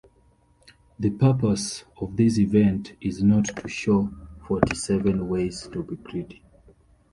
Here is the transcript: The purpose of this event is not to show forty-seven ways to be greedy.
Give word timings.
The 0.97 1.11
purpose 1.11 1.83
of 1.99 2.17
this 2.17 2.39
event 2.39 2.93
is 2.99 3.21
not 3.21 3.45
to 3.55 3.67
show 3.67 4.11
forty-seven 4.47 5.29
ways 5.29 5.69
to 5.71 5.83
be 5.83 5.95
greedy. 5.95 6.41